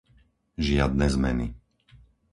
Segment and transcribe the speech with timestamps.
[0.65, 1.47] Žiadne zmeny.